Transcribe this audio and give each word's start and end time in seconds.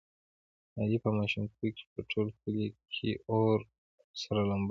علي 0.79 0.97
په 1.05 1.09
ماشومتوب 1.17 1.63
کې 1.77 1.85
په 1.93 1.99
ټول 2.11 2.27
کلي 2.41 2.67
کې 2.93 3.11
اور 3.31 3.57
او 4.01 4.15
سره 4.23 4.39
لمبه 4.49 4.57
و. 4.57 4.59